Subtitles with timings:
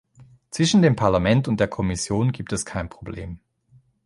[0.49, 3.37] Zwischen dem Parlament und der Kommission gibt es kein Problem.